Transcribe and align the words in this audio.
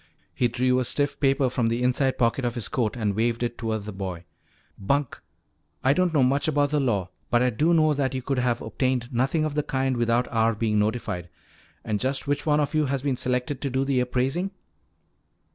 He 0.33 0.47
drew 0.47 0.79
a 0.79 0.83
stiff 0.83 1.19
paper 1.19 1.47
from 1.47 1.67
the 1.67 1.83
inside 1.83 2.17
pocket 2.17 2.43
of 2.43 2.55
his 2.55 2.69
coat 2.69 2.97
and 2.97 3.15
waved 3.15 3.43
it 3.43 3.55
toward 3.55 3.85
the 3.85 3.91
boy. 3.93 4.25
"Bunk! 4.75 5.21
I 5.83 5.93
don't 5.93 6.11
know 6.11 6.23
much 6.23 6.47
about 6.47 6.71
the 6.71 6.79
law 6.79 7.11
but 7.29 7.43
I 7.43 7.51
do 7.51 7.71
know 7.71 7.93
that 7.93 8.15
you 8.15 8.23
could 8.23 8.39
have 8.39 8.63
obtained 8.63 9.13
nothing 9.13 9.45
of 9.45 9.53
the 9.53 9.61
kind 9.61 9.95
without 9.95 10.27
our 10.29 10.55
being 10.55 10.79
notified. 10.79 11.29
And 11.85 11.99
just 11.99 12.25
which 12.25 12.47
one 12.47 12.59
of 12.59 12.73
you 12.73 12.85
has 12.87 13.03
been 13.03 13.15
selected 13.15 13.61
to 13.61 13.69
do 13.69 13.85
the 13.85 13.99
appraising?" 13.99 14.49